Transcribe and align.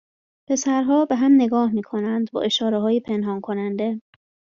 پسرها 0.49 1.05
به 1.05 1.15
هم 1.15 1.31
نگاه 1.37 1.71
میکنند 1.71 2.31
با 2.31 2.41
اشارههای 2.41 2.99
پنهان 2.99 3.41
کننده 3.41 3.99